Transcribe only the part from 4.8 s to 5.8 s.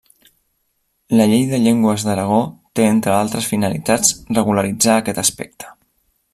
aquest aspecte.